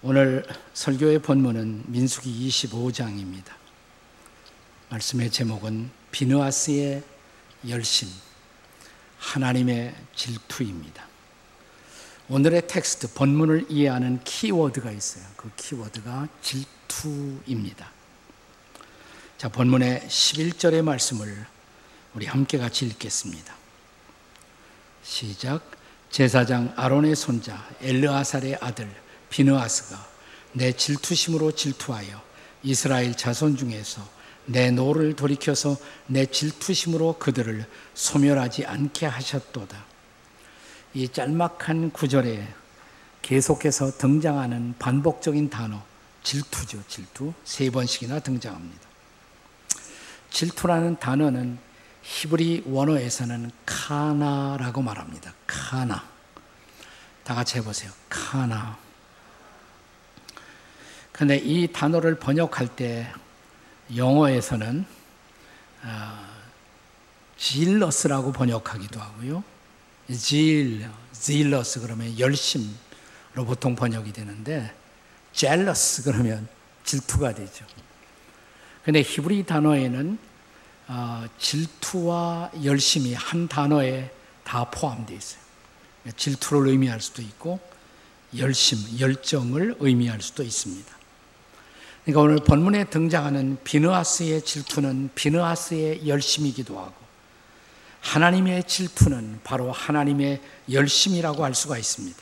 [0.00, 3.50] 오늘 설교의 본문은 민수기 25장입니다.
[4.90, 7.02] 말씀의 제목은 비느아스의
[7.68, 8.08] 열심,
[9.18, 11.04] 하나님의 질투입니다.
[12.28, 15.24] 오늘의 텍스트, 본문을 이해하는 키워드가 있어요.
[15.36, 17.90] 그 키워드가 질투입니다.
[19.36, 21.44] 자, 본문의 11절의 말씀을
[22.14, 23.52] 우리 함께 같이 읽겠습니다.
[25.02, 25.72] 시작.
[26.10, 30.06] 제사장 아론의 손자 엘르아살의 아들 비느하스가
[30.52, 32.20] 내 질투심으로 질투하여
[32.62, 34.02] 이스라엘 자손 중에서
[34.46, 39.84] 내 노를 돌이켜서 내 질투심으로 그들을 소멸하지 않게 하셨도다.
[40.94, 42.48] 이 짤막한 구절에
[43.20, 45.82] 계속해서 등장하는 반복적인 단어
[46.22, 46.82] 질투죠.
[46.88, 48.88] 질투 세 번씩이나 등장합니다.
[50.30, 51.58] 질투라는 단어는
[52.02, 55.34] 히브리 원어에서는 카나라고 말합니다.
[55.46, 56.06] 카나.
[57.22, 57.92] 다 같이 해보세요.
[58.08, 58.78] 카나.
[61.18, 63.12] 근데 이 단어를 번역할 때
[63.96, 64.86] 영어에서는
[65.82, 66.28] 어,
[67.36, 69.42] 질러스라고 번역하기도 하고요.
[70.16, 74.72] 질, 질러스 그러면 열심으로 보통 번역이 되는데
[75.32, 76.46] jealous 그러면
[76.84, 77.66] 질투가 되죠.
[78.84, 80.18] 근데 히브리 단어에는
[80.86, 84.08] 어, 질투와 열심이 한 단어에
[84.44, 85.40] 다 포함되어 있어요.
[86.16, 87.58] 질투를 의미할 수도 있고
[88.36, 90.97] 열심, 열정을 의미할 수도 있습니다.
[92.08, 96.94] 그러니까 오늘 본문에 등장하는 비느하스의 질투는 비느하스의 열심이기도 하고
[98.00, 100.40] 하나님의 질투는 바로 하나님의
[100.72, 102.16] 열심이라고 할 수가 있습니다.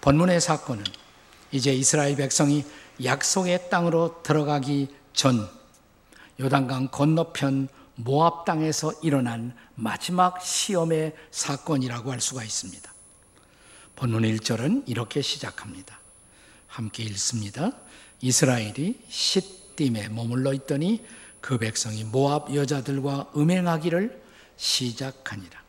[0.00, 0.84] 본문의 사건은
[1.50, 2.64] 이제 이스라엘 백성이
[3.02, 5.48] 약속의 땅으로 들어가기 전
[6.38, 12.94] 요단강 건너편 모압 땅에서 일어난 마지막 시험의 사건이라고 할 수가 있습니다.
[13.96, 15.98] 본문 1절은 이렇게 시작합니다.
[16.68, 17.72] 함께 읽습니다.
[18.20, 21.04] 이스라엘이 시딤에 머물러 있더니
[21.40, 24.20] 그 백성이 모압 여자들과 음행하기를
[24.56, 25.62] 시작하니라.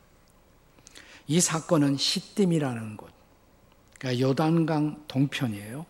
[1.27, 3.11] 이 사건은 시딤이라는 곳,
[3.99, 5.85] 그러니까 요단강 동편이에요.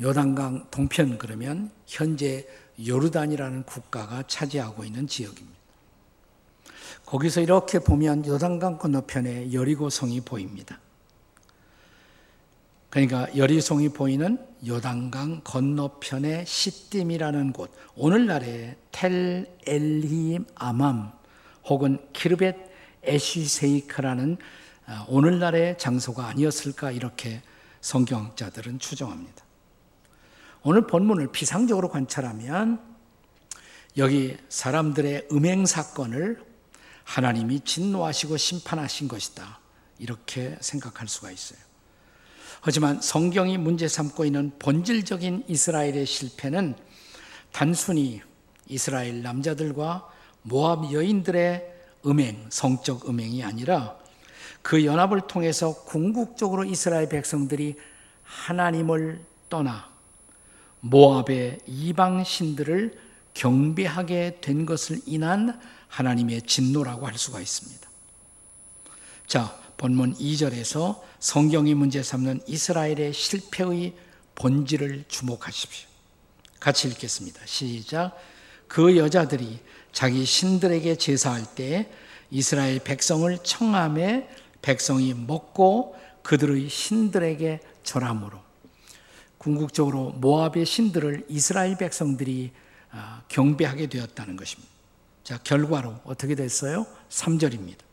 [0.00, 2.46] 요단강 동편 그러면 현재
[2.86, 5.56] 요르단이라는 국가가 차지하고 있는 지역입니다.
[7.06, 10.78] 거기서 이렇게 보면 요단강 건너편에 여리고 성이 보입니다.
[12.96, 21.12] 그러니까 여리성이 보이는 요단강 건너편의 시딤이라는 곳, 오늘날의 텔 엘힘 아맘
[21.66, 22.56] 혹은 키르벳
[23.02, 24.38] 에시세이크라는
[24.86, 27.42] 아, 오늘날의 장소가 아니었을까 이렇게
[27.82, 29.44] 성경학자들은 추정합니다.
[30.62, 32.80] 오늘 본문을 비상적으로 관찰하면
[33.98, 36.42] 여기 사람들의 음행 사건을
[37.04, 39.60] 하나님이 진노하시고 심판하신 것이다.
[39.98, 41.65] 이렇게 생각할 수가 있어요.
[42.66, 46.74] 하지만 성경이 문제 삼고 있는 본질적인 이스라엘의 실패는
[47.52, 48.22] 단순히
[48.66, 50.08] 이스라엘 남자들과
[50.42, 51.74] 모압 여인들의
[52.06, 53.96] 음행, 성적 음행이 아니라
[54.62, 57.76] 그 연합을 통해서 궁극적으로 이스라엘 백성들이
[58.24, 59.88] 하나님을 떠나
[60.80, 62.98] 모압의 이방 신들을
[63.34, 65.56] 경배하게 된 것을 인한
[65.86, 67.88] 하나님의 진노라고 할 수가 있습니다.
[69.28, 73.94] 자, 본문 2절에서 성경이 문제 삼는 이스라엘의 실패의
[74.34, 75.88] 본질을 주목하십시오.
[76.60, 77.40] 같이 읽겠습니다.
[77.44, 78.16] 시작.
[78.68, 79.60] 그 여자들이
[79.92, 81.90] 자기 신들에게 제사할 때
[82.30, 84.28] 이스라엘 백성을 청함에
[84.62, 88.38] 백성이 먹고 그들의 신들에게 절함으로
[89.38, 92.52] 궁극적으로 모압의 신들을 이스라엘 백성들이
[92.90, 94.72] 아, 경배하게 되었다는 것입니다.
[95.22, 96.86] 자, 결과로 어떻게 됐어요?
[97.10, 97.85] 3절입니다.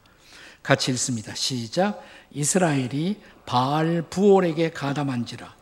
[0.63, 1.35] 같이 읽습니다.
[1.35, 2.01] 시작.
[2.31, 5.53] 이스라엘이 바알 부올에게 가담한지라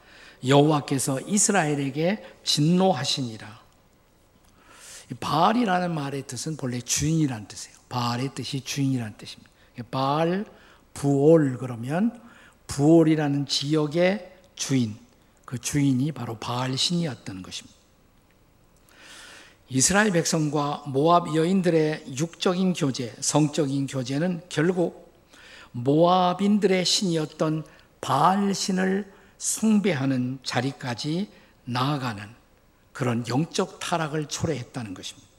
[0.45, 3.61] 여호와께서 이스라엘에게 진노하시니라.
[5.19, 7.77] 바알이라는 말의 뜻은 본래 주인이라는 뜻이에요.
[7.89, 9.51] 바알의 뜻이 주인이라는 뜻입니다.
[9.91, 10.45] 바알
[10.93, 12.21] 부올 그러면
[12.67, 14.97] 부올이라는 지역의 주인,
[15.45, 17.80] 그 주인이 바로 바알 신이었던 것입니다.
[19.73, 25.13] 이스라엘 백성과 모압 여인들의 육적인 교제, 성적인 교제는 결국
[25.71, 27.63] 모압인들의 신이었던
[28.01, 31.29] 바알 신을 숭배하는 자리까지
[31.63, 32.21] 나아가는
[32.91, 35.29] 그런 영적 타락을 초래했다는 것입니다.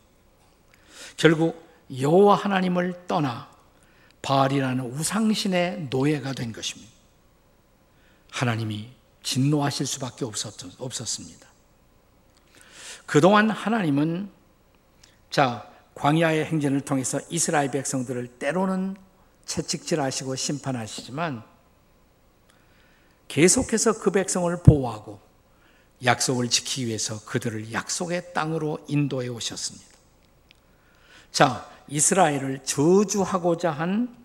[1.18, 3.50] 결국 여호와 하나님을 떠나
[4.22, 6.90] 바알이라는 우상신의 노예가 된 것입니다.
[8.30, 8.88] 하나님이
[9.22, 10.24] 진노하실 수밖에
[10.78, 11.51] 없었습니다.
[13.06, 14.30] 그동안 하나님은
[15.30, 18.96] 자, 광야의 행진을 통해서 이스라엘 백성들을 때로는
[19.44, 21.42] 채찍질하시고 심판하시지만
[23.28, 25.20] 계속해서 그 백성을 보호하고
[26.04, 29.86] 약속을 지키기 위해서 그들을 약속의 땅으로 인도해 오셨습니다.
[31.30, 34.16] 자, 이스라엘을 저주하고자 한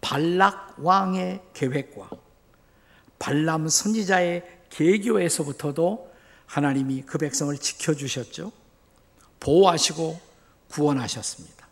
[0.00, 2.10] 발락 왕의 계획과
[3.18, 6.13] 발람 선지자의 계교에서부터도
[6.54, 8.52] 하나님이 그 백성을 지켜주셨죠.
[9.40, 10.20] 보호하시고
[10.68, 11.66] 구원하셨습니다.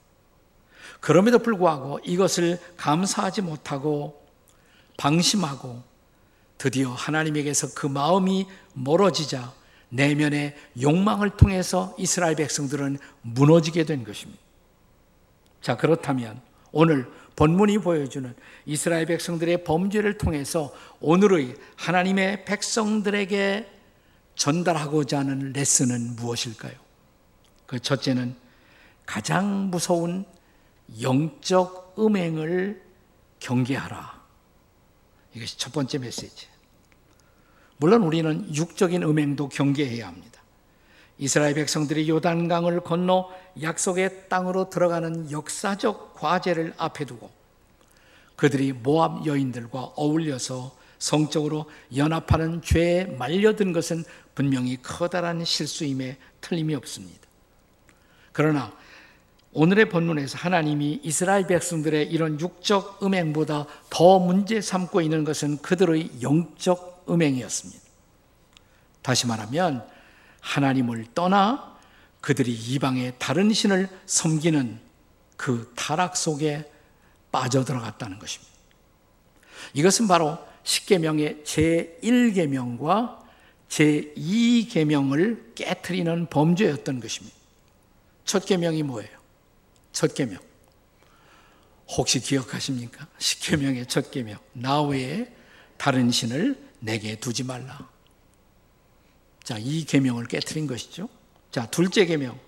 [0.98, 4.26] 그럼에도 불구하고 이것을 감사하지 못하고
[4.96, 5.84] 방심하고
[6.58, 9.52] 드디어 하나님에게서 그 마음이 멀어지자
[9.90, 14.42] 내면의 욕망을 통해서 이스라엘 백성들은 무너지게 된 것입니다.
[15.60, 16.40] 자, 그렇다면
[16.72, 18.34] 오늘 본문이 보여주는
[18.66, 23.71] 이스라엘 백성들의 범죄를 통해서 오늘의 하나님의 백성들에게
[24.42, 26.72] 전달하고자 하는 레슨은 무엇일까요?
[27.64, 28.34] 그 첫째는
[29.06, 30.24] 가장 무서운
[31.00, 32.82] 영적 음행을
[33.38, 34.20] 경계하라.
[35.34, 36.48] 이것이 첫 번째 메시지.
[37.76, 40.42] 물론 우리는 육적인 음행도 경계해야 합니다.
[41.18, 43.30] 이스라엘 백성들이 요단강을 건너
[43.62, 47.30] 약속의 땅으로 들어가는 역사적 과제를 앞에 두고
[48.34, 54.04] 그들이 모압 여인들과 어울려서 성적으로 연합하는 죄에 말려든 것은
[54.34, 57.20] 분명히 커다란 실수임에 틀림이 없습니다.
[58.32, 58.72] 그러나
[59.52, 67.04] 오늘의 본문에서 하나님이 이스라엘 백성들의 이런 육적 음행보다 더 문제 삼고 있는 것은 그들의 영적
[67.10, 67.82] 음행이었습니다.
[69.02, 69.86] 다시 말하면
[70.40, 71.76] 하나님을 떠나
[72.22, 74.80] 그들이 이방의 다른 신을 섬기는
[75.36, 76.70] 그 타락 속에
[77.30, 78.52] 빠져들어갔다는 것입니다.
[79.74, 83.21] 이것은 바로 십계명의 제1계명과
[83.72, 87.36] 제2계명을 깨뜨리는 범죄였던 것입니다.
[88.24, 89.10] 첫 계명이 뭐예요?
[89.92, 90.38] 첫 계명.
[91.88, 93.06] 혹시 기억하십니까?
[93.18, 94.38] 십계명의 첫 계명.
[94.52, 95.32] 나 외에
[95.78, 97.88] 다른 신을 내게 두지 말라.
[99.42, 101.08] 자, 이 계명을 깨뜨린 것이죠.
[101.50, 102.38] 자, 둘째 계명.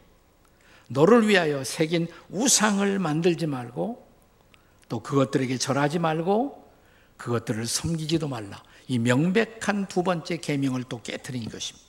[0.88, 4.06] 너를 위하여 새긴 우상을 만들지 말고
[4.88, 6.62] 또 그것들에게 절하지 말고
[7.16, 8.62] 그것들을 섬기지도 말라.
[8.86, 11.84] 이 명백한 두 번째 계명을 또 깨뜨린 것입니다.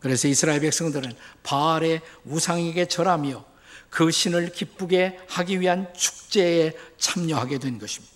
[0.00, 3.44] 그래서 이스라엘 백성들은 바알의 우상에게 절하며
[3.90, 8.14] 그 신을 기쁘게 하기 위한 축제에 참여하게 된 것입니다.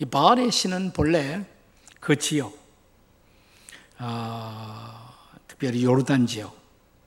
[0.00, 1.46] 이 바알의 신은 본래
[2.00, 2.64] 그 지역
[3.96, 5.12] 아,
[5.46, 6.56] 특별히 요르단 지역,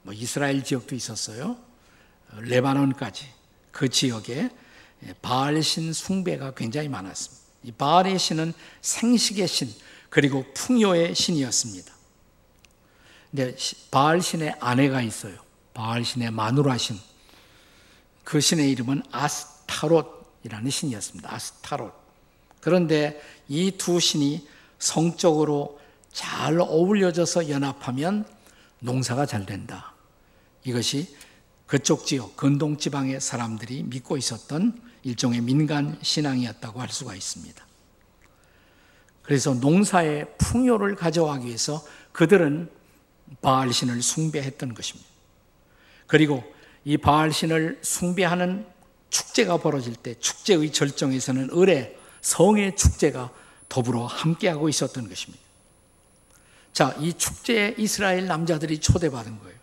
[0.04, 1.58] 뭐 이스라엘 지역도 있었어요.
[2.38, 3.28] 레바논까지
[3.72, 4.50] 그 지역에
[5.22, 7.47] 바알 신 숭배가 굉장히 많았습니다.
[7.64, 9.74] 이 바알의 신은 생식의 신
[10.10, 11.94] 그리고 풍요의 신이었습니다.
[13.32, 13.56] 근데
[13.92, 15.38] 바알 신의 아내가 있어요.
[15.74, 16.98] 바알 신의 마누라 신.
[18.24, 21.34] 그 신의 이름은 아스타롯이라는 신이었습니다.
[21.34, 21.94] 아스타롯.
[22.62, 24.48] 그런데 이 두 신이
[24.80, 25.80] 성적으로
[26.12, 28.26] 잘 어울려져서 연합하면
[28.80, 29.94] 농사가 잘 된다.
[30.64, 31.16] 이것이
[31.66, 37.66] 그쪽 지역, 근동 지방의 사람들이 믿고 있었던 일종의 민간 신앙이었다고 할 수가 있습니다.
[39.22, 41.82] 그래서 농사의 풍요를 가져가기 위해서
[42.12, 42.70] 그들은
[43.42, 45.10] 바알 신을 숭배했던 것입니다.
[46.08, 46.44] 그리고
[46.84, 48.66] 이 바알 신을 숭배하는
[49.10, 53.32] 축제가 벌어질 때 축제의 절정에서는 을의 성의 축제가
[53.70, 55.44] 더불어 함께하고 있었던 것입니다.
[56.74, 59.58] 자, 이 축제에 이스라엘 남자들이 초대받은 거예요.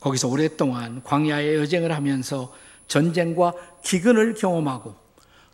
[0.00, 2.52] 거기서 오랫동안 광야의 여정을 하면서
[2.88, 4.94] 전쟁과 기근을 경험하고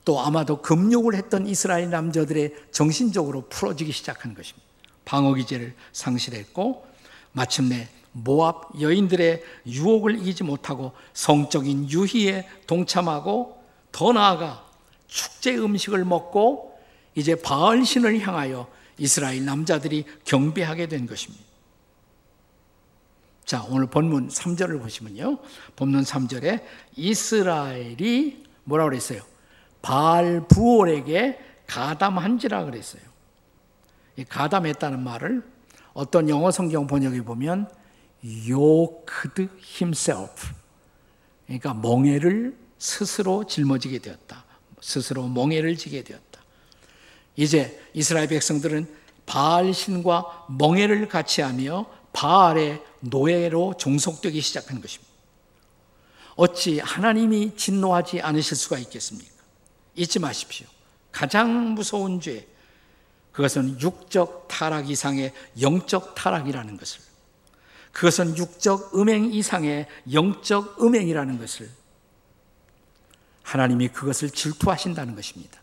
[0.04, 4.66] 또 아마도 금욕을 했던 이스라엘 남자들의 정신적으로 풀어지기 시작한 것입니다.
[5.04, 6.86] 방어기제를 상실했고
[7.32, 14.64] 마침내 모압 여인들의 유혹을 이기지 못하고 성적인 유희에 동참하고 더 나아가
[15.06, 16.78] 축제 음식을 먹고
[17.14, 18.68] 이제 바알 신을 향하여
[18.98, 21.49] 이스라엘 남자들이 경배하게 된 것입니다.
[23.50, 25.38] 자, 오늘 본문 3절을 보시면요.
[25.74, 26.62] 본문 3절에
[26.94, 29.22] 이스라엘이 뭐라고 그랬어요?
[29.82, 33.02] 바알 부올에게 가담한지라 그랬어요.
[34.14, 35.42] 이 가담했다는 말을
[35.94, 37.68] 어떤 영어 성경 번역에 보면
[38.22, 39.48] yoked
[39.80, 40.46] himself.
[41.46, 44.44] 그러니까 멍에를 스스로 짊어지게 되었다.
[44.80, 46.40] 스스로 멍에를 지게 되었다.
[47.34, 48.86] 이제 이스라엘 백성들은
[49.26, 55.10] 바알 신과 멍해를 같이 하며 바알의 노예로 종속되기 시작한 것입니다.
[56.36, 59.30] 어찌 하나님이 진노하지 않으실 수가 있겠습니까?
[59.94, 60.66] 잊지 마십시오.
[61.12, 62.46] 가장 무서운 죄,
[63.32, 67.00] 그것은 육적 타락 이상의 영적 타락이라는 것을,
[67.92, 71.70] 그것은 육적 음행 이상의 영적 음행이라는 것을
[73.42, 75.60] 하나님이 그것을 질투하신다는 것입니다.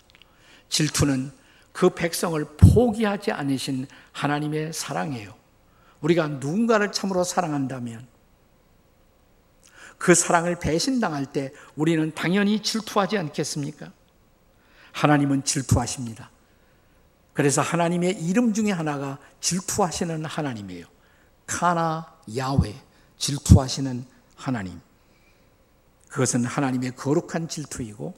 [0.69, 1.31] 질투는
[1.71, 5.36] 그 백성을 포기하지 않으신 하나님의 사랑이에요.
[6.01, 8.07] 우리가 누군가를 참으로 사랑한다면
[9.97, 13.91] 그 사랑을 배신당할 때 우리는 당연히 질투하지 않겠습니까?
[14.91, 16.29] 하나님은 질투하십니다.
[17.33, 20.85] 그래서 하나님의 이름 중에 하나가 질투하시는 하나님이에요.
[21.45, 22.75] 카나 야외,
[23.17, 24.79] 질투하시는 하나님.
[26.09, 28.13] 그것은 하나님의 거룩한 질투이고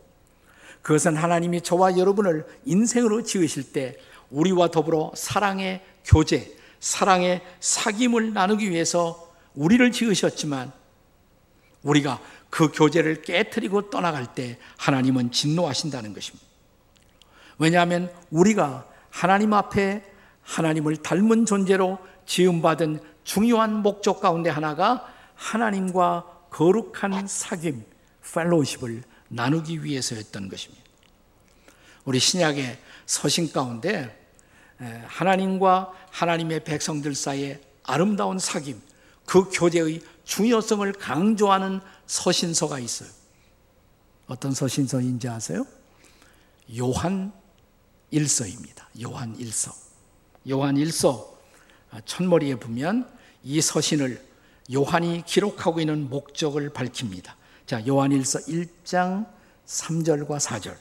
[0.81, 3.97] 그것은 하나님이 저와 여러분을 인생으로 지으실 때
[4.29, 10.71] 우리와 더불어 사랑의 교제, 사랑의 사귐을 나누기 위해서 우리를 지으셨지만
[11.83, 12.19] 우리가
[12.49, 16.45] 그 교제를 깨뜨리고 떠나갈 때 하나님은 진노하신다는 것입니다.
[17.57, 20.03] 왜냐하면 우리가 하나님 앞에
[20.41, 25.05] 하나님을 닮은 존재로 지음받은 중요한 목적 가운데 하나가
[25.35, 27.83] 하나님과 거룩한 사귐,
[28.33, 30.83] 펠로우십을 나누기 위해서였던 것입니다.
[32.05, 34.18] 우리 신약의 서신 가운데
[34.79, 38.79] 하나님과 하나님의 백성들 사이에 아름다운 사귐,
[39.25, 43.09] 그 교제의 중요성을 강조하는 서신서가 있어요.
[44.27, 45.65] 어떤 서신서인지 아세요?
[46.77, 47.33] 요한
[48.13, 48.83] 1서입니다.
[49.01, 49.73] 요한 1서.
[50.49, 51.27] 요한 1서
[52.05, 53.09] 첫머리에 보면
[53.43, 54.23] 이 서신을
[54.71, 57.35] 요한이 기록하고 있는 목적을 밝힙니다.
[57.65, 59.25] 자, 요한 1서 1장
[59.65, 60.75] 3절과 4절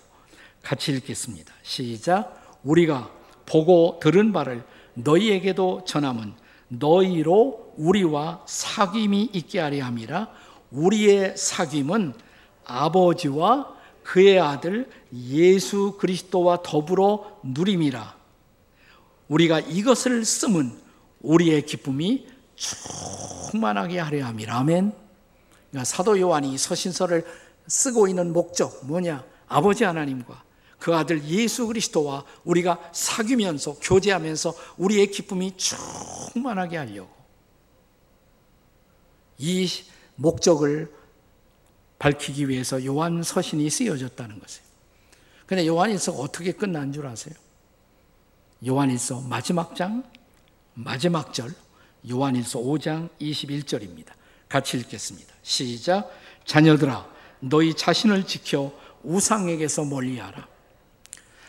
[0.62, 1.52] 같이 읽겠습니다.
[1.62, 2.60] 시작.
[2.64, 3.10] 우리가
[3.48, 4.62] 보고 들은 바를
[4.94, 6.34] 너희에게도 전함은
[6.68, 10.28] 너희로 우리와 사귐이 있게 하려 함이라.
[10.70, 12.12] 우리의 사귐은
[12.64, 18.16] 아버지와 그의 아들 예수 그리스도와 더불어 누림이라.
[19.28, 20.78] 우리가 이것을 쓰면
[21.20, 22.26] 우리의 기쁨이
[22.56, 24.58] 충만하게 하려 함이라.
[24.58, 24.92] 아멘.
[25.70, 27.24] 그러니까 사도 요한이 서신서를
[27.66, 29.24] 쓰고 있는 목적 뭐냐?
[29.46, 30.42] 아버지 하나님과
[30.78, 37.10] 그 아들 예수 그리스도와 우리가 사귀면서 교제하면서 우리의 기쁨이 충만하게 하려고
[39.38, 39.68] 이
[40.16, 40.92] 목적을
[41.98, 44.68] 밝히기 위해서 요한 서신이 쓰여졌다는 것이에요.
[45.46, 47.34] 근데 요한일서 어떻게 끝난 줄 아세요?
[48.66, 50.04] 요한일서 마지막 장,
[50.74, 51.54] 마지막 절,
[52.08, 54.12] 요한일서 5장 21절입니다.
[54.48, 55.32] 같이 읽겠습니다.
[55.42, 56.10] 시작.
[56.44, 57.08] 자녀들아,
[57.40, 60.46] 너희 자신을 지켜 우상에게서 멀리하라.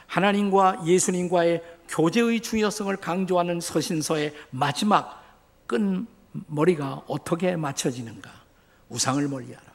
[0.09, 5.23] 하나님과 예수님과의 교제의 중요성을 강조하는 서신서의 마지막
[5.67, 8.29] 끝머리가 어떻게 맞춰지는가?
[8.89, 9.69] 우상을 멀리하라.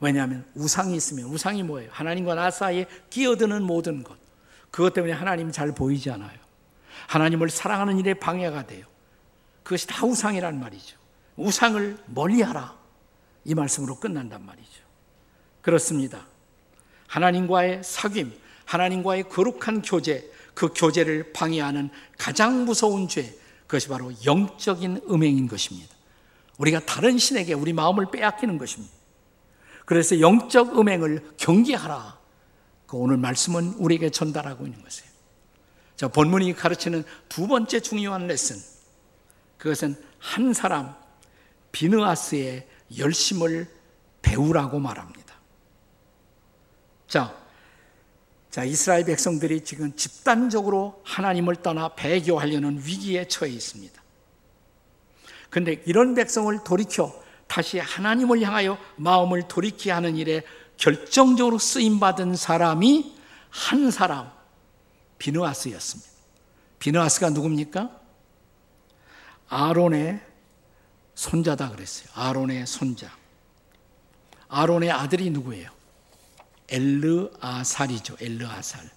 [0.00, 1.90] 왜냐하면 우상이 있으면 우상이 뭐예요?
[1.92, 4.18] 하나님과 나 사이에 끼어드는 모든 것.
[4.70, 6.38] 그것 때문에 하나님 잘 보이지 않아요.
[7.08, 8.86] 하나님을 사랑하는 일에 방해가 돼요.
[9.62, 10.98] 그것이 다 우상이란 말이죠.
[11.36, 12.78] 우상을 멀리하라.
[13.44, 14.82] 이 말씀으로 끝난단 말이죠.
[15.62, 16.26] 그렇습니다.
[17.06, 18.30] 하나님과의 사귐,
[18.70, 23.36] 하나님과의 거룩한 교제, 그 교제를 방해하는 가장 무서운 죄,
[23.66, 25.92] 그것이 바로 영적인 음행인 것입니다.
[26.56, 28.94] 우리가 다른 신에게 우리 마음을 빼앗기는 것입니다.
[29.86, 32.16] 그래서 영적 음행을 경계하라.
[32.86, 35.10] 그 오늘 말씀은 우리에게 전달하고 있는 것이에요.
[35.96, 38.56] 자, 본문이 가르치는 두 번째 중요한 레슨.
[39.58, 40.94] 그것은 한 사람,
[41.72, 43.68] 비느아스의 열심을
[44.22, 45.34] 배우라고 말합니다.
[47.08, 47.39] 자,
[48.50, 54.02] 자, 이스라엘 백성들이 지금 집단적으로 하나님을 떠나 배교하려는 위기에 처해 있습니다.
[55.50, 57.14] 근데 이런 백성을 돌이켜
[57.46, 60.42] 다시 하나님을 향하여 마음을 돌이키게 하는 일에
[60.76, 63.14] 결정적으로 쓰임받은 사람이
[63.50, 64.30] 한 사람,
[65.18, 66.10] 비느아스였습니다.
[66.78, 68.00] 비느아스가 누굽니까?
[69.48, 70.20] 아론의
[71.14, 72.08] 손자다 그랬어요.
[72.14, 73.10] 아론의 손자.
[74.48, 75.79] 아론의 아들이 누구예요?
[76.70, 78.16] 엘르아살이죠.
[78.20, 78.88] 엘르아살.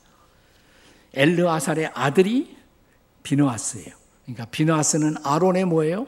[1.14, 2.58] 엘르아살의 아들이
[3.24, 3.96] 비느아스예요.
[4.24, 6.08] 그러니까 비느아스는 아론의 뭐예요?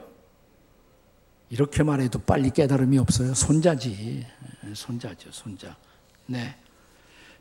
[1.50, 3.34] 이렇게 말해도 빨리 깨달음이 없어요.
[3.34, 4.26] 손자지.
[4.74, 5.76] 손자죠, 손자.
[6.26, 6.56] 네.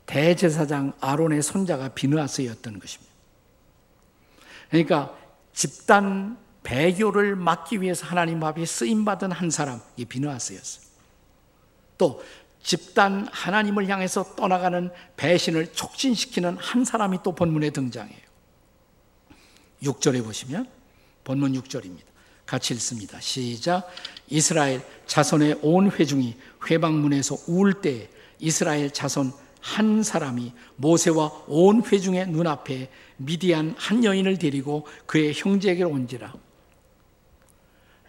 [0.05, 3.13] 대제사장 아론의 손자가 비느아스였던 것입니다.
[4.69, 5.17] 그러니까
[5.53, 10.85] 집단 배교를 막기 위해서 하나님 앞에 쓰임 받은 한 사람, 이 비느아스였어요.
[11.97, 12.23] 또
[12.65, 18.25] 집단 하나님을 향해서 떠나가는 배신을 촉진시키는 한 사람이 또 본문에 등장해요.
[19.83, 20.67] 6절에 보시면
[21.23, 22.01] 본문 6절입니다.
[22.47, 23.19] 같이 읽습니다.
[23.19, 23.87] 시작.
[24.27, 26.35] 이스라엘 자손의 온 회중이
[26.69, 29.31] 회방문에서 울 때 이스라엘 자손
[29.61, 36.33] 한 사람이 모세와 온 회중의 눈앞에 미디안 한 여인을 데리고 그의 형제에게로 온지라.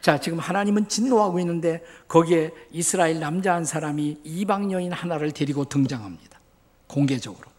[0.06, 6.38] 자, 지금 하나님은 진노하고 있는데 거기에 이스라엘 남자 한 사람이 이방 여인 하나를 데리고 등장합니다.
[6.86, 7.50] 공개적으로.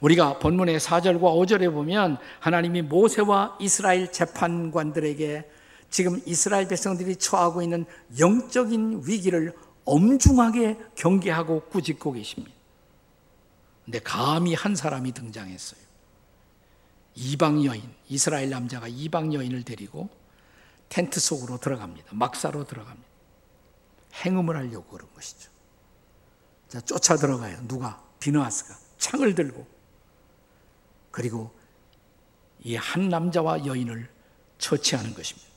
[0.00, 5.50] 우리가 본문의 4절과 5절에 보면 하나님이 모세와 이스라엘 재판관들에게
[5.90, 7.84] 지금 이스라엘 백성들이 처하고 있는
[8.18, 9.52] 영적인 위기를
[9.84, 12.56] 엄중하게 경계하고 꾸짖고 계십니다.
[13.84, 15.80] 근데 감히 한 사람이 등장했어요.
[17.16, 20.08] 이방 여인, 이스라엘 남자가 이방 여인을 데리고
[20.90, 22.08] 텐트 속으로 들어갑니다.
[22.12, 23.08] 막사로 들어갑니다.
[24.24, 25.48] 행음을 하려고 그런 것이죠.
[26.68, 27.66] 자, 쫓아 들어가요.
[27.66, 28.02] 누가?
[28.18, 29.66] 비느하스가 창을 들고
[31.10, 31.58] 그리고
[32.62, 34.08] 이 한 남자와 여인을
[34.58, 35.48] 처치하는 것입니다.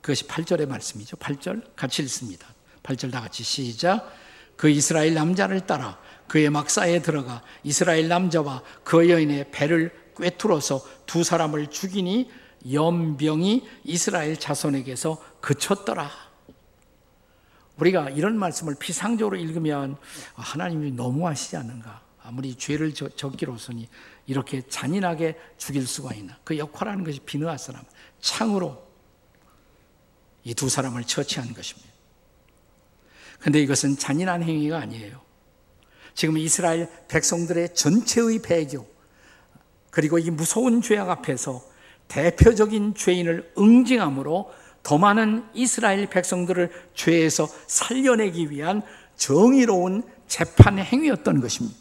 [0.00, 1.16] 그것이 8절의 말씀이죠.
[1.18, 2.48] 8절 같이 읽습니다.
[2.82, 4.12] 8절 다 같이 시작.
[4.56, 11.70] 그 이스라엘 남자를 따라 그의 막사에 들어가 이스라엘 남자와 그 여인의 배를 꿰뚫어서 두 사람을
[11.70, 12.30] 죽이니
[12.72, 16.10] 연병이 이스라엘 자손에게서 그쳤더라.
[17.76, 19.96] 우리가 이런 말씀을 피상적으로 읽으면
[20.34, 22.02] 하나님이 너무하시지 않는가?
[22.22, 23.88] 아무리 죄를 적기로서니
[24.26, 26.38] 이렇게 잔인하게 죽일 수가 있나?
[26.44, 27.82] 그 역할하는 것이 비누아 사람
[28.20, 28.82] 창으로
[30.44, 31.92] 이 두 사람을 처치한 것입니다.
[33.40, 35.20] 근데 이것은 잔인한 행위가 아니에요.
[36.14, 38.86] 지금 이스라엘 백성들의 전체의 배교,
[39.90, 41.62] 그리고 이 무서운 죄악 앞에서
[42.14, 44.52] 대표적인 죄인을 응징함으로
[44.84, 48.82] 더 많은 이스라엘 백성들을 죄에서 살려내기 위한
[49.16, 51.76] 정의로운 재판 행위였던 것입니다.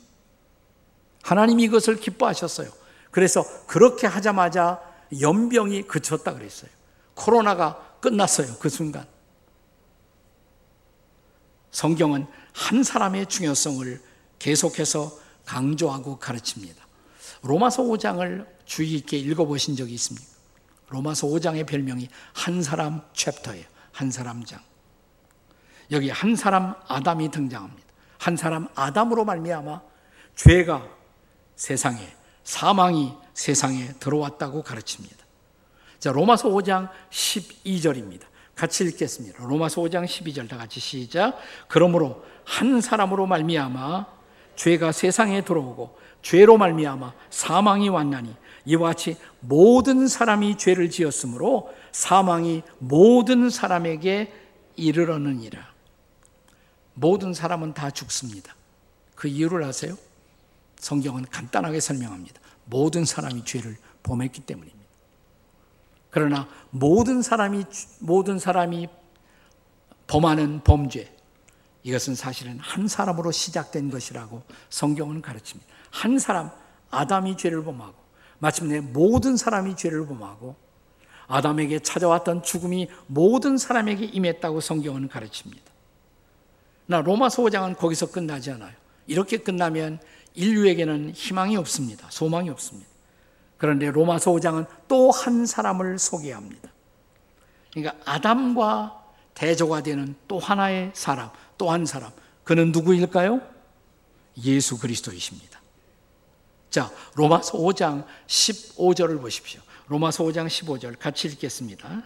[1.21, 2.67] 하나님이 이것을 기뻐하셨어요.
[3.11, 4.81] 그래서 그렇게 하자마자
[5.21, 6.71] 연병이 그쳤다 그랬어요.
[7.13, 8.55] 코로나가 끝났어요.
[8.59, 9.05] 그 순간.
[11.69, 14.01] 성경은 한 사람의 중요성을
[14.39, 15.11] 계속해서
[15.45, 16.83] 강조하고 가르칩니다.
[17.43, 20.27] 로마서 5장을 주의 깊게 읽어보신 적이 있습니까?
[20.89, 23.65] 로마서 5장의 별명이 한 사람 챕터예요.
[23.91, 24.59] 한 사람 장.
[25.91, 27.87] 여기 한 사람 아담이 등장합니다.
[28.17, 29.81] 한 사람 아담으로 말미암아
[30.35, 30.87] 죄가
[31.55, 35.17] 세상에 사망이 세상에 들어왔다고 가르칩니다.
[35.99, 38.23] 자, 로마서 5장 12절입니다.
[38.55, 39.43] 같이 읽겠습니다.
[39.45, 41.37] 로마서 5장 12절 다 같이 시작.
[41.67, 44.05] 그러므로 한 사람으로 말미암아
[44.55, 53.49] 죄가 세상에 들어오고 죄로 말미암아 사망이 왔나니 이와 같이 모든 사람이 죄를 지었으므로 사망이 모든
[53.49, 54.33] 사람에게
[54.75, 55.73] 이르러느니라.
[56.93, 58.55] 모든 사람은 다 죽습니다.
[59.15, 59.97] 그 이유를 아세요?
[60.77, 62.41] 성경은 간단하게 설명합니다.
[62.65, 64.83] 모든 사람이 죄를 범했기 때문입니다.
[66.09, 67.65] 그러나 모든 사람이
[67.99, 68.87] 모든 사람이
[70.07, 71.11] 범하는 범죄
[71.83, 75.71] 이것은 사실은 한 사람으로 시작된 것이라고 성경은 가르칩니다.
[75.89, 76.51] 한 사람
[76.91, 78.02] 아담이 죄를 범하고
[78.39, 80.55] 마침내 모든 사람이 죄를 범하고
[81.27, 85.63] 아담에게 찾아왔던 죽음이 모든 사람에게 임했다고 성경은 가르칩니다.
[86.85, 88.73] 나 로마서 5장은 거기서 끝나지 않아요.
[89.07, 89.99] 이렇게 끝나면
[90.33, 92.07] 인류에게는 희망이 없습니다.
[92.09, 92.89] 소망이 없습니다.
[93.57, 96.69] 그런데 로마서 5장은 또 한 사람을 소개합니다.
[97.71, 99.01] 그러니까 아담과
[99.33, 102.11] 대조가 되는 또 하나의 사람, 또 한 사람.
[102.43, 103.41] 그는 누구일까요?
[104.43, 105.52] 예수 그리스도이십니다.
[106.73, 109.61] 자, 로마서 5장 15절을 보십시오.
[109.87, 112.03] 로마서 5장 15절 같이 읽겠습니다.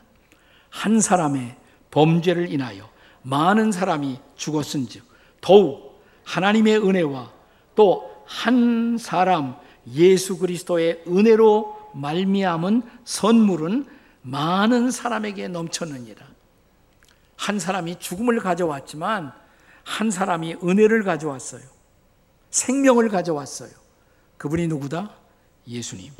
[0.69, 1.55] 한 사람의
[1.89, 2.89] 범죄를 인하여
[3.21, 5.03] 많은 사람이 죽었은즉
[5.39, 7.31] 더욱 하나님의 은혜와
[7.75, 9.55] 또 한 사람
[9.93, 13.87] 예수 그리스도의 은혜로 말미암은 선물은
[14.21, 16.27] 많은 사람에게 넘쳤느니라.
[17.37, 19.31] 한 사람이 죽음을 가져왔지만
[19.85, 21.61] 한 사람이 은혜를 가져왔어요.
[22.49, 23.71] 생명을 가져왔어요.
[24.37, 25.11] 그분이 누구다?
[25.67, 26.11] 예수님.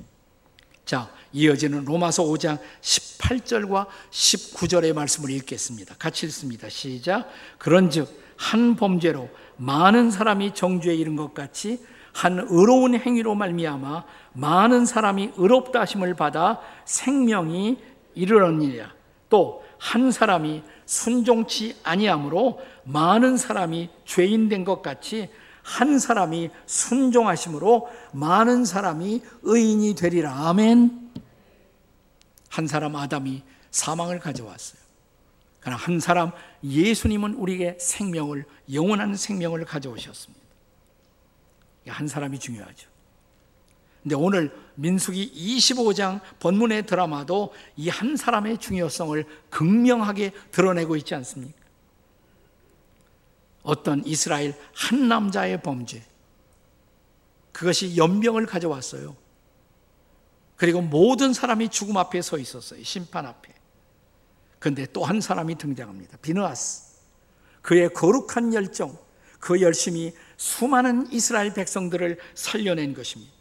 [0.85, 5.95] 자, 이어지는 로마서 5장 18절과 19절의 말씀을 읽겠습니다.
[5.99, 6.69] 같이 읽습니다.
[6.69, 7.29] 시작.
[7.57, 14.03] 그런즉 한 범죄로 많은 사람이 정죄에 이른 것 같이 한 의로운 행위로 말미암아
[14.33, 17.77] 많은 사람이 의롭다 하심을 받아 생명이
[18.15, 18.93] 이르렀느니라.
[19.29, 25.29] 또 한 사람이 순종치 아니함으로 많은 사람이 죄인 된 것 같이
[25.67, 30.47] 한 사람이 순종하심으로 많은 사람이 의인이 되리라.
[30.47, 31.11] 아멘.
[32.47, 34.79] 한 사람 아담이 사망을 가져왔어요.
[35.59, 36.31] 그러나 한 사람
[36.63, 40.41] 예수님은 우리에게 생명을 영원한 생명을 가져오셨습니다.
[41.87, 42.87] 한 사람이 중요하죠.
[44.03, 51.66] 근데 오늘 민숙이 25장 본문의 드라마도 이 한 사람의 중요성을 극명하게 드러내고 있지 않습니까?
[53.67, 56.01] 어떤 이스라엘 한 남자의 범죄.
[57.51, 59.13] 그것이 연병을 가져왔어요.
[60.55, 62.81] 그리고 모든 사람이 죽음 앞에 서 있었어요.
[62.83, 63.53] 심판 앞에.
[64.57, 66.17] 근데 또 한 사람이 등장합니다.
[66.21, 66.95] 비느아스.
[67.61, 68.97] 그의 거룩한 열정,
[69.41, 73.33] 그 열심이 수많은 이스라엘 백성들을 살려낸 것입니다.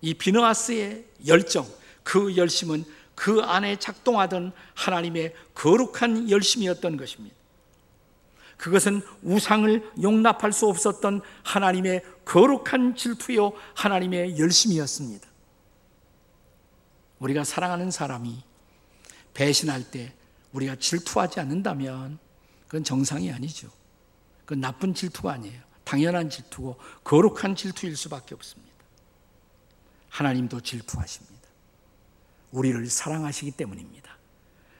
[0.00, 1.68] 이 비너아스의 열정,
[2.02, 7.33] 그 열심은 그 안에 작동하던 하나님의 거룩한 열심이었던 것입니다.
[8.56, 15.28] 그것은 우상을 용납할 수 없었던 하나님의 거룩한 질투요 하나님의 열심이었습니다.
[17.18, 18.42] 우리가 사랑하는 사람이
[19.34, 20.14] 배신할 때
[20.52, 22.18] 우리가 질투하지 않는다면
[22.66, 23.68] 그건 정상이 아니죠.
[24.44, 25.60] 그건 나쁜 질투가 아니에요.
[25.84, 28.72] 당연한 질투고 거룩한 질투일 수밖에 없습니다.
[30.08, 31.34] 하나님도 질투하십니다.
[32.52, 34.03] 우리를 사랑하시기 때문입니다.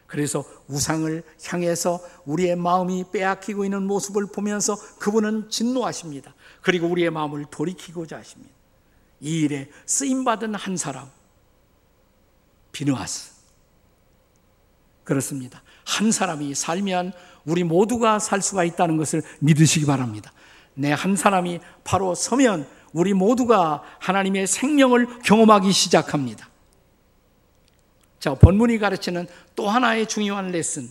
[0.06, 6.34] 그래서 우상을 향해서 우리의 마음이 빼앗기고 있는 모습을 보면서 그분은 진노하십니다.
[6.60, 8.52] 그리고 우리의 마음을 돌이키고자 하십니다.
[9.20, 11.10] 이 일에 쓰임받은 한 사람,
[12.72, 13.32] 비누아스.
[15.04, 15.62] 그렇습니다.
[15.84, 17.12] 한 사람이 살면
[17.44, 20.32] 우리 모두가 살 수가 있다는 것을 믿으시기 바랍니다.
[20.74, 26.48] 내 한 사람이 바로 서면 우리 모두가 하나님의 생명을 경험하기 시작합니다.
[28.24, 30.88] 자, 본문이 가르치는 또 하나의 중요한 레슨.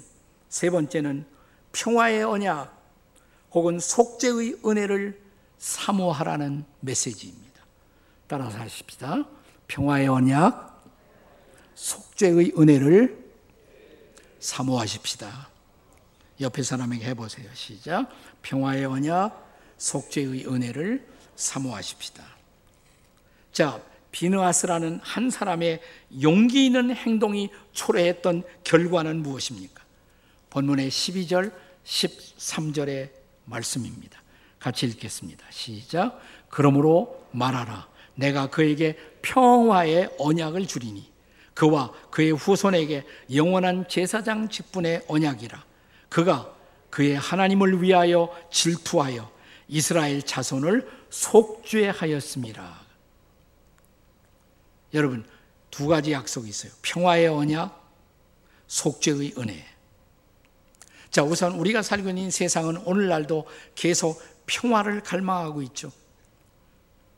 [0.50, 1.26] 세 번째는
[1.72, 2.80] 평화의 언약
[3.54, 5.19] 혹은 속죄의 은혜를
[5.58, 7.60] 사모하라는 메시지입니다.
[8.28, 9.26] 따라서 하십시다.
[9.67, 10.84] 평화의 언약,
[11.74, 13.17] 속죄의 은혜를
[14.39, 15.50] 사모하십시다.
[16.39, 17.50] 옆에 사람에게 해보세요.
[17.56, 18.12] 시작.
[18.43, 22.24] 평화의 언약, 속죄의 은혜를 사모하십시다.
[23.52, 23.82] 자,
[24.13, 25.82] 비느아스라는 한 사람의
[26.21, 29.84] 용기 있는 행동이 초래했던 결과는 무엇입니까?
[30.52, 31.52] 본문의 12절,
[31.84, 33.10] 13절의
[33.45, 34.21] 말씀입니다.
[34.60, 35.45] 같이 읽겠습니다.
[35.49, 36.21] 시작.
[36.47, 37.88] 그러므로 말하라.
[38.15, 41.12] 내가 그에게 평화의 언약을 주리니
[41.56, 45.63] 그와 그의 후손에게 영원한 제사장 직분의 언약이라.
[46.10, 46.54] 그가
[46.91, 49.30] 그의 하나님을 위하여 질투하여
[49.67, 52.83] 이스라엘 자손을 속죄하였습니다.
[54.93, 55.25] 여러분
[55.71, 56.71] 두 가지 약속이 있어요.
[56.82, 57.91] 평화의 언약,
[58.67, 59.65] 속죄의 은혜.
[61.10, 65.91] 자, 우선 우리가 살고 있는 세상은 오늘날도 계속 평화를 갈망하고 있죠.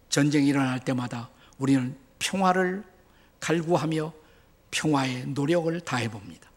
[0.10, 2.84] 전쟁이 일어날 때마다 우리는 평화를
[3.40, 4.14] 갈구하며
[4.72, 6.50] 평화의 노력을 다해 봅니다.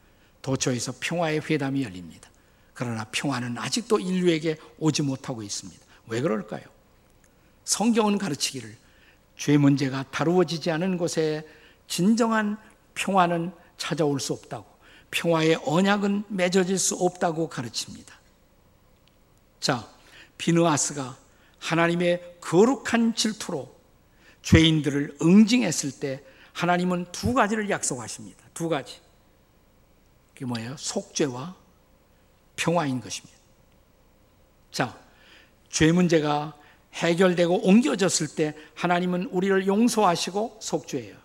[0.42, 2.30] 도처에서 평화의 회담이 열립니다.
[2.74, 5.84] 그러나 평화는 아직도 인류에게 오지 못하고 있습니다.
[6.06, 6.62] 왜 그럴까요?
[7.64, 8.76] 성경은 가르치기를
[9.38, 11.46] 죄 문제가 다루어지지 않은 곳에
[11.86, 12.58] 진정한
[12.94, 14.66] 평화는 찾아올 수 없다고,
[15.10, 18.18] 평화의 언약은 맺어질 수 없다고 가르칩니다.
[19.60, 19.88] 자,
[20.36, 21.16] 비느아스가
[21.60, 23.74] 하나님의 거룩한 질투로
[24.42, 26.22] 죄인들을 응징했을 때
[26.52, 28.44] 하나님은 두 가지를 약속하십니다.
[28.52, 29.00] 두 가지.
[30.34, 30.76] 그게 뭐예요?
[30.76, 31.54] 속죄와
[32.56, 33.38] 평화인 것입니다.
[34.72, 34.98] 자,
[35.70, 36.56] 죄 문제가
[36.94, 41.16] 해결되고 옮겨졌을 때 하나님은 우리를 용서하시고 속죄해요.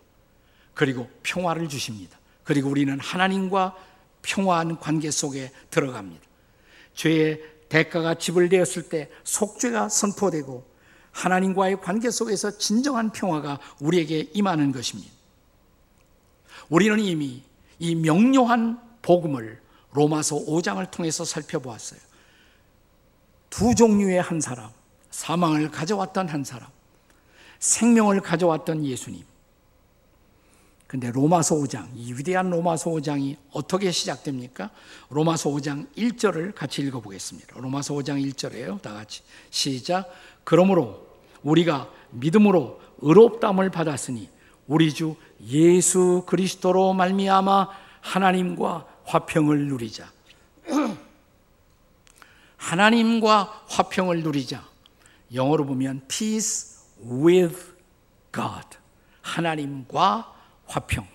[0.73, 2.17] 그리고 평화를 주십니다.
[2.43, 3.75] 그리고 우리는 하나님과
[4.21, 6.21] 평화한 관계 속에 들어갑니다.
[6.95, 10.73] 죄의 대가가 지불되었을 때 속죄가 선포되고
[11.11, 15.11] 하나님과의 관계 속에서 진정한 평화가 우리에게 임하는 것입니다.
[16.69, 17.43] 우리는 이미
[17.79, 21.99] 이 명료한 복음을 로마서 5장을 통해서 살펴보았어요.
[23.49, 24.71] 두 종류의 한 사람,
[25.13, 26.67] 사망을 가져왔던 한 사람,
[27.59, 29.23] 생명을 가져왔던 예수님.
[30.87, 34.71] 근데 로마서 5장, 이 위대한 로마서 5장이 어떻게 시작됩니까?
[35.09, 37.59] 로마서 5장 1절을 같이 읽어보겠습니다.
[37.59, 38.81] 로마서 5장 1절이에요.
[38.81, 39.21] 다 같이.
[39.49, 40.11] 시작.
[40.43, 41.07] 그러므로
[41.43, 44.29] 우리가 믿음으로 의롭담을 받았으니
[44.67, 45.15] 우리 주
[45.47, 47.69] 예수 그리스도로 말미암아
[48.01, 50.11] 하나님과 화평을 누리자.
[52.57, 54.72] 하나님과 화평을 누리자.
[55.33, 57.73] 영어로 보면 peace with
[58.33, 58.77] God.
[59.21, 60.33] 하나님과
[60.65, 61.07] 화평.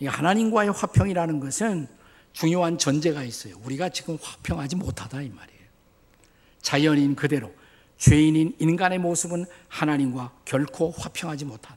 [0.00, 1.88] 이 하나님과의 화평이라는 것은
[2.32, 3.56] 중요한 전제가 있어요.
[3.64, 5.58] 우리가 지금 화평하지 못하다 이 말이에요.
[6.60, 7.52] 자연인 그대로
[7.96, 11.76] 죄인인 인간의 모습은 하나님과 결코 화평하지 못하다.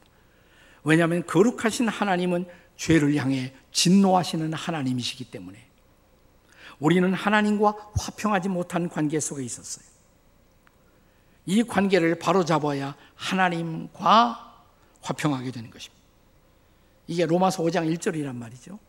[0.84, 5.68] 왜냐하면 거룩하신 하나님은 죄를 향해 진노하시는 하나님이시기 때문에
[6.80, 9.91] 우리는 하나님과 화평하지 못한 관계 속에 있었어요.
[11.52, 14.64] 이 관계를 바로 잡아야 하나님과
[15.02, 16.02] 화평하게 되는 것입니다.
[17.08, 18.80] 이게 로마서 5장 1절이란 말이죠.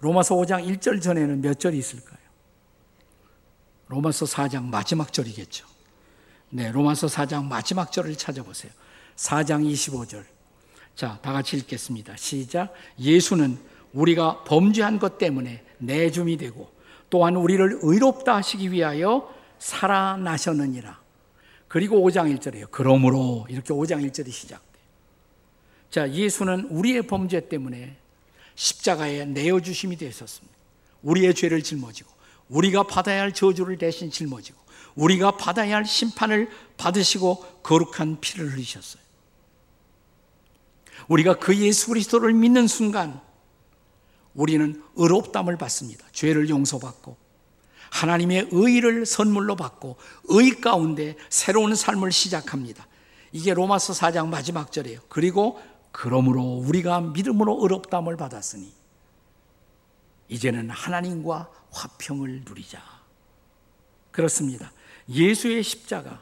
[0.00, 2.18] 로마서 5장 1절 전에는 몇 절이 있을까요?
[3.86, 5.68] 로마서 4장 마지막 절이겠죠.
[6.50, 8.72] 네, 로마서 4장 마지막 절을 찾아보세요.
[9.14, 10.24] 4장 25절.
[10.96, 12.16] 자, 다 같이 읽겠습니다.
[12.16, 12.72] 시작.
[12.98, 13.56] 예수는
[13.92, 16.72] 우리가 범죄한 것 때문에 내줌이 되고
[17.08, 21.03] 또한 우리를 의롭다 하시기 위하여 살아나셨느니라.
[21.74, 22.68] 그리고 5장 1절이에요.
[22.70, 24.84] 그러므로 이렇게 5장 1절이 시작돼요.
[25.90, 27.96] 자, 예수는 우리의 범죄 때문에
[28.54, 30.56] 십자가에 내어 주심이 되었습니다.
[31.02, 32.12] 우리의 죄를 짊어지고
[32.48, 34.56] 우리가 받아야 할 저주를 대신 짊어지고
[34.94, 39.02] 우리가 받아야 할 심판을 받으시고 거룩한 피를 흘리셨어요.
[41.08, 43.20] 우리가 그 예수 그리스도를 믿는 순간
[44.34, 46.06] 우리는 의롭담을 받습니다.
[46.12, 47.23] 죄를 용서받고
[47.94, 49.96] 하나님의 의를 선물로 받고
[50.30, 52.88] 의 가운데 새로운 삶을 시작합니다.
[53.30, 54.98] 이게 로마서 4장 마지막 절이에요.
[55.08, 58.72] 그리고 그러므로 우리가 믿음으로 의롭담을 받았으니
[60.28, 62.82] 이제는 하나님과 화평을 누리자.
[64.10, 64.72] 그렇습니다.
[65.08, 66.20] 예수의 십자가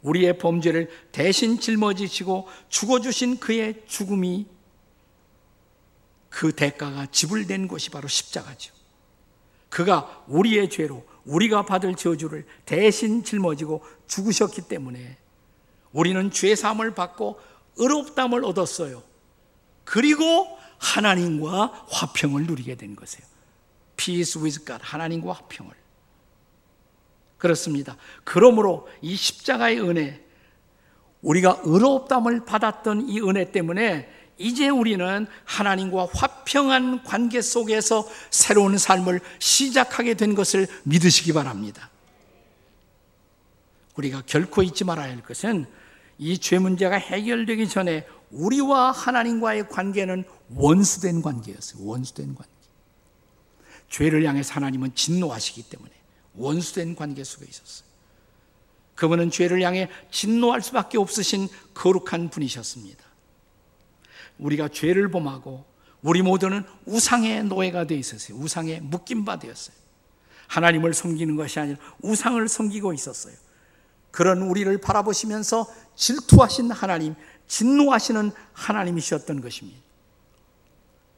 [0.00, 4.46] 우리의 범죄를 대신 짊어지시고 죽어주신 그의 죽음이
[6.30, 8.83] 그 대가가 지불된 것이 바로 십자가죠.
[9.74, 15.18] 그가 우리의 죄로 우리가 받을 저주를 대신 짊어지고 죽으셨기 때문에
[15.90, 17.40] 우리는 죄 사함을 받고
[17.76, 19.02] 의롭담을 얻었어요.
[19.82, 20.46] 그리고
[20.78, 23.26] 하나님과 화평을 누리게 된 것이에요.
[23.96, 24.80] Peace with God.
[24.80, 25.72] 하나님과 화평을.
[27.36, 27.96] 그렇습니다.
[28.22, 30.24] 그러므로 이 십자가의 은혜,
[31.20, 40.14] 우리가 의롭담을 받았던 이 은혜 때문에 이제 우리는 하나님과 화평한 관계 속에서 새로운 삶을 시작하게
[40.14, 41.90] 된 것을 믿으시기 바랍니다.
[43.96, 45.66] 우리가 결코 잊지 말아야 할 것은
[46.18, 51.84] 이 죄 문제가 해결되기 전에 우리와 하나님과의 관계는 원수된 관계였어요.
[51.84, 52.50] 원수된 관계.
[53.88, 55.92] 죄를 향해서 하나님은 진노하시기 때문에
[56.34, 57.88] 원수된 관계 속에 있었어요.
[58.96, 63.03] 그분은 죄를 향해 진노할 수밖에 없으신 거룩한 분이셨습니다.
[64.38, 65.64] 우리가 죄를 범하고
[66.02, 68.36] 우리 모두는 우상의 노예가 되어 있었어요.
[68.36, 69.76] 우상에 묶인 바 되었어요.
[70.48, 73.34] 하나님을 섬기는 것이 아니라 우상을 섬기고 있었어요.
[74.10, 75.66] 그런 우리를 바라보시면서
[75.96, 77.14] 질투하신 하나님,
[77.48, 79.80] 진노하시는 하나님이셨던 것입니다.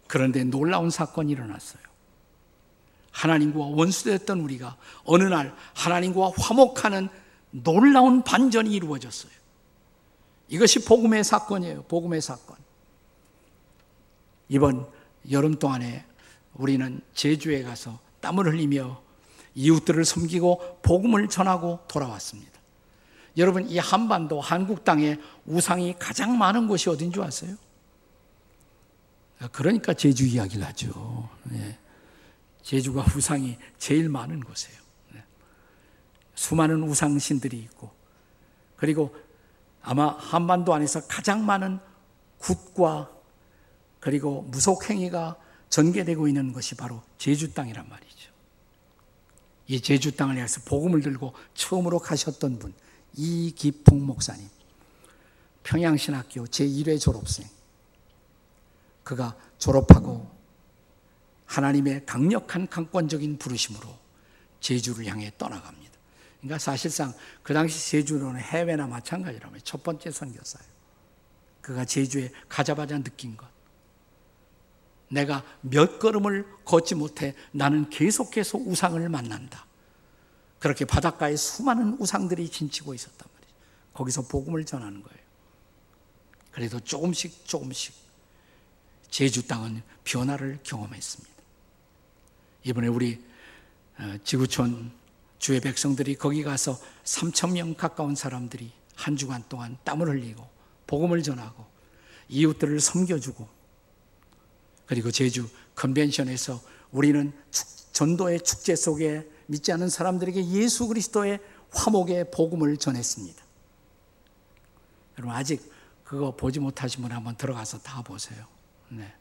[0.06, 1.82] 그런데 놀라운 사건이 일어났어요.
[3.10, 7.08] 하나님과 원수되었던 우리가 어느 날 하나님과 화목하는
[7.50, 9.32] 놀라운 반전이 이루어졌어요.
[10.48, 11.84] 이것이 복음의 사건이에요.
[11.84, 12.56] 복음의 사건.
[14.48, 14.86] 이번
[15.30, 16.04] 여름 동안에
[16.54, 19.02] 우리는 제주에 가서 땀을 흘리며
[19.54, 22.52] 이웃들을 섬기고 복음을 전하고 돌아왔습니다.
[23.36, 27.56] 여러분, 이 한반도 한국 땅에 우상이 가장 많은 곳이 어딘 줄 아세요?
[29.52, 31.28] 그러니까 제주 이야기를 하죠.
[31.44, 31.78] 네.
[32.62, 34.78] 제주가 우상이 제일 많은 곳이에요.
[35.12, 35.24] 네.
[36.34, 37.90] 수많은 우상신들이 있고,
[38.76, 39.14] 그리고
[39.82, 41.78] 아마 한반도 안에서 가장 많은
[42.38, 43.15] 굿과
[44.06, 45.36] 그리고 무속행위가
[45.68, 48.30] 전개되고 있는 것이 바로 제주 땅이란 말이죠.
[49.66, 52.72] 이 제주 땅을 향해서 복음을 들고 처음으로 가셨던 분,
[53.16, 54.48] 이기풍 목사님.
[55.64, 57.48] 평양신학교 제1회 졸업생.
[59.02, 60.30] 그가 졸업하고
[61.46, 63.92] 하나님의 강력한 강권적인 부르심으로
[64.60, 65.92] 제주를 향해 떠나갑니다.
[66.38, 70.70] 그러니까 사실상 그 당시 제주는 해외나 마찬가지라면 첫 번째 선교사예요.
[71.60, 73.55] 그가 제주에 가자마자 느낀 것.
[75.08, 79.66] 내가 몇 걸음을 걷지 못해 나는 계속해서 우상을 만난다.
[80.58, 83.54] 그렇게 바닷가에 수많은 우상들이 진치고 있었단 말이죠.
[83.94, 85.20] 거기서 복음을 전하는 거예요.
[86.50, 87.94] 그래도 조금씩 조금씩
[89.10, 91.36] 제주 땅은 변화를 경험했습니다.
[92.64, 93.22] 이번에 우리
[93.98, 94.90] 어, 지구촌
[95.38, 100.48] 주의 백성들이 거기 가서 3천 명 가까운 사람들이 한 주간 동안 땀을 흘리고
[100.86, 101.64] 복음을 전하고
[102.28, 103.55] 이웃들을 섬겨주고
[104.86, 106.60] 그리고 제주 컨벤션에서
[106.92, 107.32] 우리는
[107.92, 113.44] 전도의 축제 속에 믿지 않는 사람들에게 예수 그리스도의 화목의 복음을 전했습니다.
[115.18, 115.72] 여러분 아직
[116.04, 118.46] 그거 보지 못하신 분 한번 들어가서 다 보세요.
[118.88, 119.12] 네.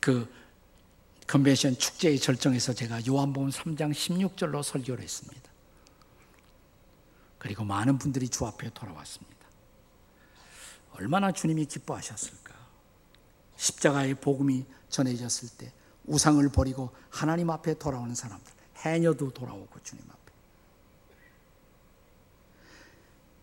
[0.00, 0.32] 그
[1.26, 5.50] 컨벤션 축제의 절정에서 제가 요한복음 3장 16절로 설교를 했습니다.
[7.38, 9.36] 그리고 많은 분들이 주 앞에 돌아왔습니다.
[10.92, 12.55] 얼마나 주님이 기뻐하셨을까?
[13.56, 15.72] 십자가의 복음이 전해졌을 때
[16.04, 20.32] 우상을 버리고 하나님 앞에 돌아오는 사람들, 해녀도 돌아오고 주님 앞에.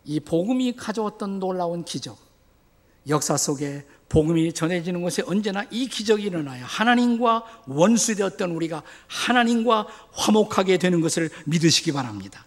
[0.06, 2.18] 이 복음이 가져왔던 놀라운 기적,
[3.08, 6.64] 역사 속에 복음이 전해지는 곳에 언제나 이 기적이 일어나요.
[6.66, 12.46] 하나님과 원수 되었던 우리가 하나님과 화목하게 되는 것을 믿으시기 바랍니다.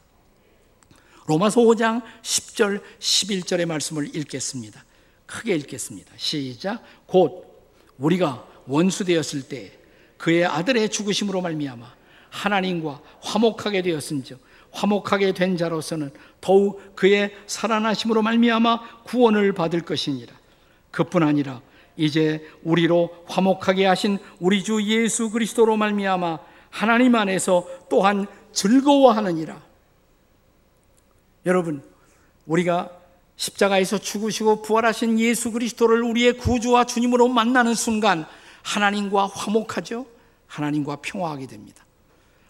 [1.26, 4.84] 로마서 5장 10절, 11절의 말씀을 읽겠습니다.
[5.26, 6.12] 크게 읽겠습니다.
[6.16, 6.82] 시작.
[7.06, 7.55] 곧
[7.98, 9.72] 우리가 원수되었을 때
[10.18, 11.86] 그의 아들의 죽으심으로 말미암아
[12.30, 14.40] 하나님과 화목하게 되었은즉
[14.72, 20.34] 화목하게 된 자로서는 더욱 그의 살아나심으로 말미암아 구원을 받을 것이니라.
[20.90, 21.62] 그뿐 아니라
[21.96, 26.38] 이제 우리로 화목하게 하신 우리 주 예수 그리스도로 말미암아
[26.70, 29.62] 하나님 안에서 또한 즐거워하느니라.
[31.46, 31.82] 여러분,
[32.44, 32.90] 우리가
[33.36, 38.26] 십자가에서 죽으시고 부활하신 예수 그리스도를 우리의 구주와 주님으로 만나는 순간
[38.62, 40.06] 하나님과 화목하죠.
[40.46, 41.84] 하나님과 평화하게 됩니다.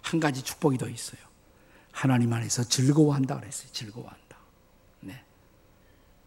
[0.01, 1.21] 한 가지 축복이 더 있어요.
[1.91, 3.69] 하나님 안에서 즐거워한다 그랬어요.
[3.73, 4.37] 즐거워한다.
[5.01, 5.21] 네.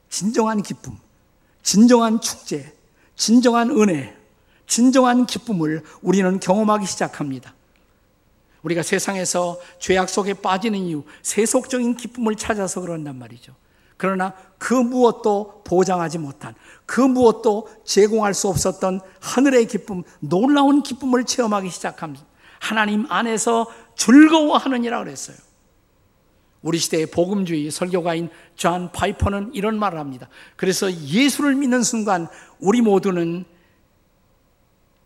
[0.10, 0.98] 진정한 기쁨,
[1.64, 2.76] 진정한 축제,
[3.16, 4.16] 진정한 은혜,
[4.68, 7.54] 진정한 기쁨을 우리는 경험하기 시작합니다.
[8.64, 13.56] 우리가 세상에서 죄악 속에 빠지는 이유, 세속적인 기쁨을 찾아서 그런단 말이죠.
[14.00, 21.70] 그러나 그 무엇도 보장하지 못한, 그 무엇도 제공할 수 없었던 하늘의 기쁨, 놀라운 기쁨을 체험하기
[21.70, 22.26] 시작합니다.
[22.62, 25.36] 하나님 안에서 즐거워하느니라 그랬어요.
[26.62, 30.30] 우리 시대의 복음주의 설교가인 존 파이퍼는 이런 말을 합니다.
[30.56, 33.44] 그래서 예수를 믿는 순간 우리 모두는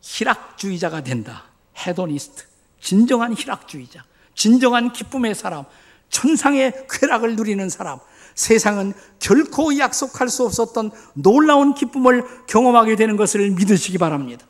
[0.02, 1.46] 희락주의자가 된다.
[1.76, 2.44] Hedonist.
[2.80, 4.04] 진정한 희락주의자.
[4.36, 5.66] 진정한 기쁨의 사람.
[6.10, 8.00] 천상의 쾌락을 누리는 사람.
[8.36, 14.46] 세상은 결코 약속할 수 없었던 놀라운 기쁨을 경험하게 되는 것을 믿으시기 바랍니다.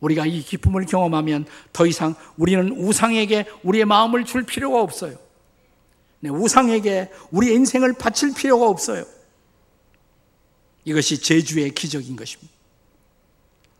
[0.00, 5.16] 우리가 이 기쁨을 경험하면 더 이상 우리는 우상에게 우리의 마음을 줄 필요가 없어요.
[6.20, 9.04] 네, 우상에게 우리 인생을 바칠 필요가 없어요.
[10.84, 12.52] 이것이 제주의 기적인 것입니다.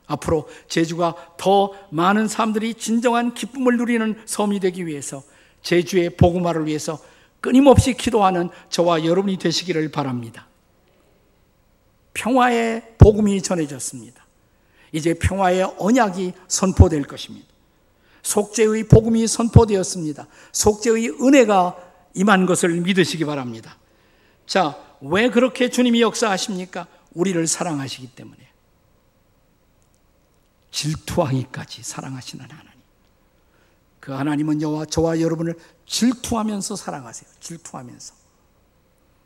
[0.06, 5.22] 앞으로 제주가 더 많은 사람들이 진정한 기쁨을 누리는 섬이 되기 위해서
[5.62, 6.98] 제주의 복음화를 위해서
[7.44, 10.48] 끊임없이 기도하는 저와 여러분이 되시기를 바랍니다.
[12.14, 14.24] 평화의 복음이 전해졌습니다.
[14.92, 17.46] 이제 평화의 언약이 선포될 것입니다.
[18.22, 20.26] 속죄의 복음이 선포되었습니다.
[20.52, 21.76] 속죄의 은혜가
[22.14, 23.76] 임한 것을 믿으시기 바랍니다.
[24.46, 26.86] 자, 왜 그렇게 주님이 역사하십니까?
[27.12, 28.38] 우리를 사랑하시기 때문에.
[30.70, 32.70] 질투하기까지 사랑하시는 하나님.
[34.00, 37.30] 그 하나님은 저와 여러분을 질투하면서 사랑하세요.
[37.40, 38.14] 질투하면서.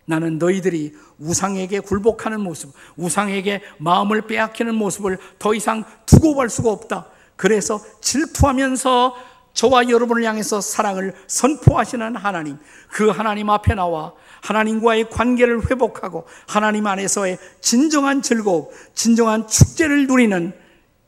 [0.04, 7.08] 나는 너희들이 우상에게 굴복하는 모습, 우상에게 마음을 빼앗기는 모습을 더 이상 두고 볼 수가 없다.
[7.36, 9.14] 그래서 질투하면서
[9.52, 12.58] 저와 여러분을 향해서 사랑을 선포하시는 하나님,
[12.90, 20.52] 그 하나님 앞에 나와 하나님과의 관계를 회복하고 하나님 안에서의 진정한 즐거움, 진정한 축제를 누리는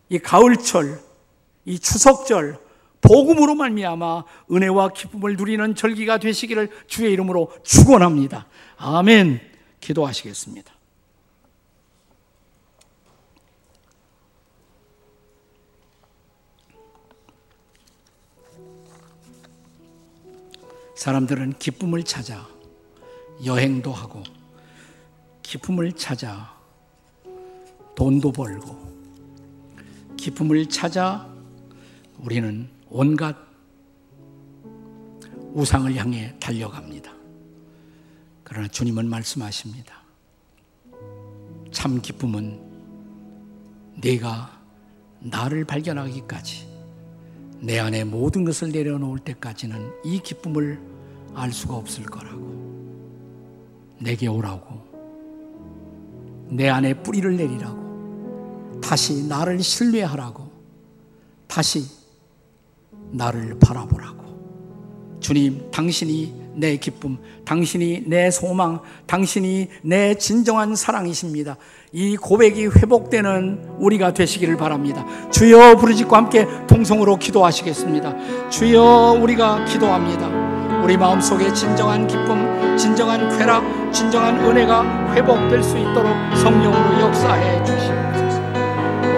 [0.09, 1.01] 이 가을철,
[1.65, 2.59] 이 추석절,
[3.01, 8.47] 복음으로 말미암아 은혜와 기쁨을 누리는 절기가 되시기를 주의 이름으로 축원합니다.
[8.77, 9.41] 아멘.
[9.81, 10.75] 기도하시겠습니다.
[20.95, 22.47] 사람들은 기쁨을 찾아
[23.43, 24.23] 여행도 하고
[25.41, 26.55] 기쁨을 찾아
[27.95, 28.79] 돈도 벌고
[30.19, 31.27] 기쁨을 찾아
[32.19, 33.37] 우리는 온갖
[35.55, 37.13] 우상을 향해 달려갑니다.
[38.43, 39.95] 그러나 주님은 말씀하십니다.
[41.71, 42.61] 참 기쁨은
[44.03, 44.61] 네가
[45.21, 46.69] 나를 발견하기까지
[47.61, 50.81] 내 안에 모든 것을 내려놓을 때까지는 이 기쁨을
[51.35, 52.41] 알 수가 없을 거라고.
[54.01, 54.89] 내게 오라고.
[56.49, 58.81] 내 안에 뿌리를 내리라고.
[58.81, 60.51] 다시 나를 신뢰하라고.
[61.47, 62.00] 다시
[63.13, 64.21] 나를 바라보라고.
[65.21, 71.57] 주님, 당신이 내 기쁨, 당신이 내 소망, 당신이 내 진정한 사랑이십니다.
[71.93, 75.05] 이 고백이 회복되는 우리가 되시기를 바랍니다.
[75.31, 78.49] 주여 부르짖고 함께 동성으로 기도하시겠습니다.
[78.51, 80.29] 주여 우리가 기도합니다.
[80.83, 86.11] 우리 마음속에 진정한 기쁨, 진정한 쾌락, 진정한 은혜가 회복될 수 있도록
[86.43, 88.41] 성령으로 역사해 주시옵소서.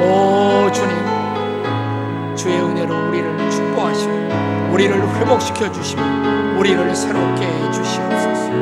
[0.00, 0.96] 오 주님,
[2.36, 3.41] 주의 은혜로 우리를
[3.72, 6.00] 축복하시고 우리를 회복시켜 주시고
[6.58, 8.52] 우리를 새롭게 해 주시옵소서.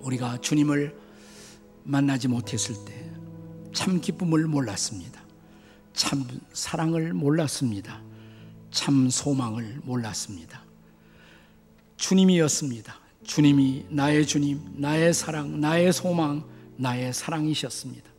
[0.00, 0.96] 우리가 주님을
[1.84, 3.10] 만나지 못했을 때
[3.72, 5.20] 참 기쁨을 몰랐습니다.
[5.94, 8.02] 참 사랑을 몰랐습니다.
[8.70, 10.62] 참 소망을 몰랐습니다.
[11.96, 12.98] 주님이었습니다.
[13.24, 16.44] 주님이 나의 주님, 나의 사랑, 나의 소망,
[16.76, 18.09] 나의 사랑이셨습니다.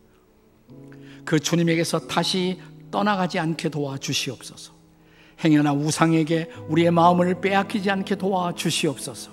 [1.26, 2.60] 그 주님에게서 다시
[2.90, 4.74] 떠나가지 않게 도와주시옵소서.
[5.44, 9.32] 행여나 우상에게 우리의 마음을 빼앗기지 않게 도와주시옵소서.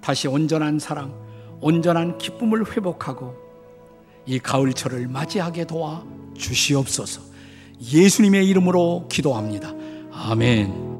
[0.00, 1.14] 다시 온전한 사랑,
[1.60, 3.34] 온전한 기쁨을 회복하고
[4.26, 7.20] 이 가을철을 맞이하게 도와주시옵소서.
[7.80, 9.74] 예수님의 이름으로 기도합니다.
[10.12, 10.95] 아멘.